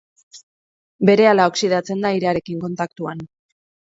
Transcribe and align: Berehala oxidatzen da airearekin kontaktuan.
Berehala 1.09 1.45
oxidatzen 1.51 2.01
da 2.05 2.09
airearekin 2.13 2.65
kontaktuan. 2.65 3.23